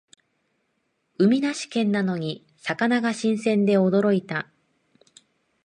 [1.19, 4.47] 海なし県なのに魚が新鮮で驚いた